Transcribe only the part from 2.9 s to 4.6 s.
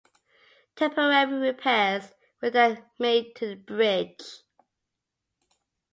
made to the bridge.